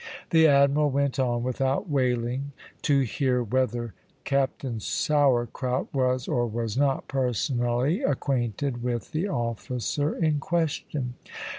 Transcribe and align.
The 0.31 0.47
Admiral 0.47 0.89
went 0.89 1.19
on, 1.19 1.43
without 1.43 1.87
wailing 1.87 2.53
to 2.81 3.01
hear 3.01 3.43
whether 3.43 3.93
Captain 4.23 4.79
Sourcrout 4.79 5.93
was 5.93 6.27
or 6.27 6.47
was 6.47 6.75
not 6.75 7.07
personally 7.07 8.01
acquainted 8.01 8.81
with 8.81 9.11
the 9.11 9.27
officer 9.29 10.15
in 10.15 10.39
question. 10.39 11.13